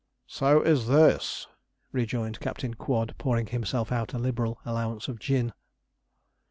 'So 0.25 0.63
is 0.63 0.87
this,' 0.87 1.45
rejoined 1.91 2.39
Captain 2.39 2.73
Quod, 2.73 3.13
pouring 3.19 3.45
himself 3.45 3.91
out 3.91 4.13
a 4.13 4.17
liberal 4.17 4.59
allowance 4.65 5.07
of 5.07 5.19
gin. 5.19 5.53